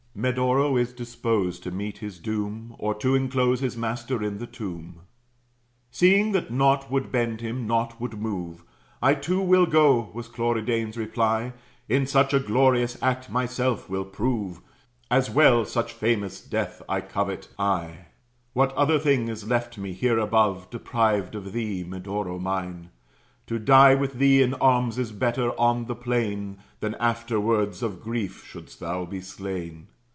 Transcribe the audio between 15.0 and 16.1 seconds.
As well such